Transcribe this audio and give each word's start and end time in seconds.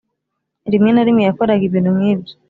(rimwe 0.71 0.89
na 0.93 1.05
rimwe 1.07 1.23
yakoraga 1.27 1.63
ibintu 1.65 1.91
nk'ibyo) 1.97 2.33